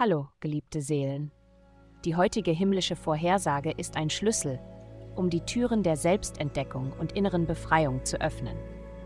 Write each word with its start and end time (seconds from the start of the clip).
Hallo, 0.00 0.28
geliebte 0.38 0.80
Seelen. 0.80 1.32
Die 2.04 2.14
heutige 2.14 2.52
himmlische 2.52 2.94
Vorhersage 2.94 3.72
ist 3.72 3.96
ein 3.96 4.10
Schlüssel, 4.10 4.60
um 5.16 5.28
die 5.28 5.40
Türen 5.40 5.82
der 5.82 5.96
Selbstentdeckung 5.96 6.92
und 7.00 7.16
inneren 7.16 7.46
Befreiung 7.46 8.04
zu 8.04 8.20
öffnen. 8.20 8.56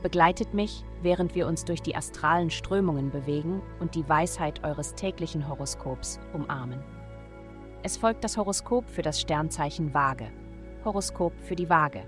Begleitet 0.03 0.53
mich, 0.53 0.85
während 1.01 1.35
wir 1.35 1.47
uns 1.47 1.65
durch 1.65 1.81
die 1.81 1.97
astralen 1.97 2.51
Strömungen 2.51 3.11
bewegen 3.11 3.63
und 3.81 3.95
die 3.95 4.07
Weisheit 4.07 4.65
eures 4.65 4.95
täglichen 4.95 5.49
Horoskops 5.49 6.21
umarmen. 6.35 6.85
Es 7.83 7.97
folgt 7.97 8.23
das 8.23 8.37
Horoskop 8.37 8.87
für 8.87 9.01
das 9.01 9.19
Sternzeichen 9.19 9.95
Waage. 9.95 10.31
Horoskop 10.85 11.33
für 11.41 11.57
die 11.57 11.71
Waage. 11.71 12.03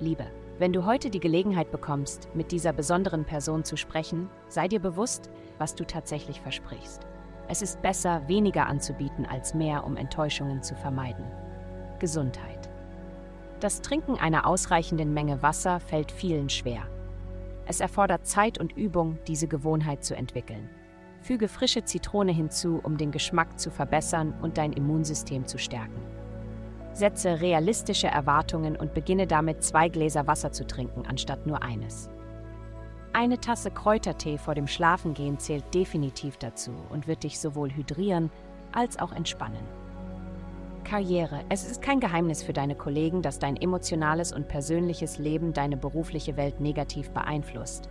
Liebe. 0.00 0.26
Wenn 0.58 0.74
du 0.74 0.84
heute 0.84 1.08
die 1.08 1.20
Gelegenheit 1.20 1.70
bekommst, 1.70 2.28
mit 2.34 2.52
dieser 2.52 2.74
besonderen 2.74 3.24
Person 3.24 3.64
zu 3.64 3.78
sprechen, 3.78 4.28
sei 4.48 4.68
dir 4.68 4.80
bewusst, 4.80 5.30
was 5.56 5.74
du 5.74 5.86
tatsächlich 5.86 6.42
versprichst. 6.42 7.07
Es 7.50 7.62
ist 7.62 7.80
besser, 7.80 8.28
weniger 8.28 8.66
anzubieten 8.66 9.24
als 9.24 9.54
mehr, 9.54 9.84
um 9.84 9.96
Enttäuschungen 9.96 10.62
zu 10.62 10.74
vermeiden. 10.74 11.24
Gesundheit. 11.98 12.68
Das 13.60 13.80
Trinken 13.80 14.16
einer 14.16 14.46
ausreichenden 14.46 15.14
Menge 15.14 15.42
Wasser 15.42 15.80
fällt 15.80 16.12
vielen 16.12 16.50
schwer. 16.50 16.82
Es 17.66 17.80
erfordert 17.80 18.26
Zeit 18.26 18.58
und 18.58 18.76
Übung, 18.76 19.18
diese 19.26 19.48
Gewohnheit 19.48 20.04
zu 20.04 20.14
entwickeln. 20.14 20.68
Füge 21.22 21.48
frische 21.48 21.84
Zitrone 21.84 22.32
hinzu, 22.32 22.80
um 22.82 22.98
den 22.98 23.10
Geschmack 23.10 23.58
zu 23.58 23.70
verbessern 23.70 24.34
und 24.42 24.58
dein 24.58 24.72
Immunsystem 24.74 25.46
zu 25.46 25.58
stärken. 25.58 26.00
Setze 26.92 27.40
realistische 27.40 28.08
Erwartungen 28.08 28.76
und 28.76 28.92
beginne 28.92 29.26
damit, 29.26 29.64
zwei 29.64 29.88
Gläser 29.88 30.26
Wasser 30.26 30.52
zu 30.52 30.66
trinken, 30.66 31.04
anstatt 31.06 31.46
nur 31.46 31.62
eines. 31.62 32.10
Eine 33.18 33.40
Tasse 33.40 33.72
Kräutertee 33.72 34.38
vor 34.38 34.54
dem 34.54 34.68
Schlafengehen 34.68 35.40
zählt 35.40 35.74
definitiv 35.74 36.36
dazu 36.36 36.70
und 36.88 37.08
wird 37.08 37.24
dich 37.24 37.40
sowohl 37.40 37.68
hydrieren 37.72 38.30
als 38.70 38.96
auch 38.96 39.10
entspannen. 39.10 39.64
Karriere. 40.84 41.40
Es 41.48 41.68
ist 41.68 41.82
kein 41.82 41.98
Geheimnis 41.98 42.44
für 42.44 42.52
deine 42.52 42.76
Kollegen, 42.76 43.20
dass 43.20 43.40
dein 43.40 43.56
emotionales 43.56 44.32
und 44.32 44.46
persönliches 44.46 45.18
Leben 45.18 45.52
deine 45.52 45.76
berufliche 45.76 46.36
Welt 46.36 46.60
negativ 46.60 47.10
beeinflusst. 47.10 47.88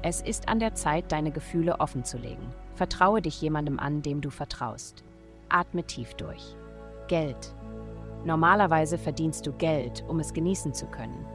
Es 0.00 0.22
ist 0.22 0.48
an 0.48 0.60
der 0.60 0.74
Zeit, 0.74 1.12
deine 1.12 1.30
Gefühle 1.30 1.78
offenzulegen. 1.78 2.46
Vertraue 2.74 3.20
dich 3.20 3.38
jemandem 3.42 3.78
an, 3.78 4.00
dem 4.00 4.22
du 4.22 4.30
vertraust. 4.30 5.04
Atme 5.50 5.84
tief 5.84 6.14
durch. 6.14 6.56
Geld. 7.06 7.54
Normalerweise 8.24 8.96
verdienst 8.96 9.46
du 9.46 9.52
Geld, 9.52 10.04
um 10.08 10.20
es 10.20 10.32
genießen 10.32 10.72
zu 10.72 10.86
können. 10.86 11.26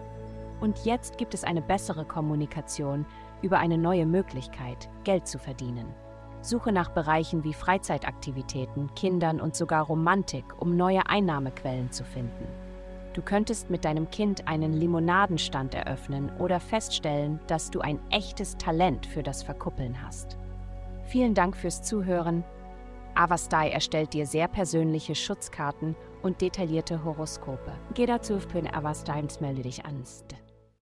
Und 0.62 0.86
jetzt 0.86 1.18
gibt 1.18 1.34
es 1.34 1.44
eine 1.44 1.62
bessere 1.62 2.06
Kommunikation 2.06 3.06
über 3.42 3.60
eine 3.60 3.78
neue 3.78 4.06
Möglichkeit, 4.06 4.90
Geld 5.04 5.28
zu 5.28 5.38
verdienen. 5.38 5.88
Suche 6.42 6.72
nach 6.72 6.90
Bereichen 6.90 7.44
wie 7.44 7.54
Freizeitaktivitäten, 7.54 8.94
Kindern 8.94 9.42
und 9.42 9.56
sogar 9.56 9.86
Romantik, 9.86 10.46
um 10.60 10.78
neue 10.78 11.08
Einnahmequellen 11.08 11.92
zu 11.92 12.04
finden. 12.04 12.48
Du 13.14 13.22
könntest 13.22 13.70
mit 13.70 13.86
deinem 13.86 14.10
Kind 14.10 14.48
einen 14.48 14.74
Limonadenstand 14.74 15.74
eröffnen 15.74 16.32
oder 16.38 16.60
feststellen, 16.60 17.40
dass 17.48 17.72
du 17.72 17.80
ein 17.80 18.00
echtes 18.12 18.58
Talent 18.58 19.06
für 19.06 19.24
das 19.24 19.42
Verkuppeln 19.42 20.04
hast. 20.06 20.38
Vielen 21.06 21.34
Dank 21.34 21.56
fürs 21.56 21.82
Zuhören. 21.82 22.44
Avastai 23.16 23.70
erstellt 23.70 24.14
dir 24.14 24.28
sehr 24.28 24.50
persönliche 24.50 25.16
Schutzkarten 25.16 25.96
und 26.24 26.42
detaillierte 26.42 27.04
Horoskope. 27.06 27.72
Geh 27.94 28.06
dazu 28.06 28.36
auf 28.36 28.48
Avastai 28.54 29.20
und 29.20 29.40
melde 29.40 29.62
dich 29.62 29.86
an. 29.86 30.04